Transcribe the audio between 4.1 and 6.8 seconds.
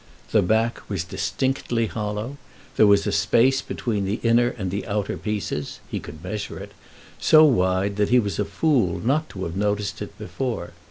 inner and the outer pieces (he could measure it),